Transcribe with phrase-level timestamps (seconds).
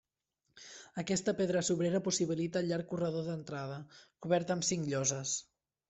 [1.01, 3.79] Aquesta pedra sobrera possibilita el llarg corredor d'entrada,
[4.27, 5.41] cobert amb cinc lloses.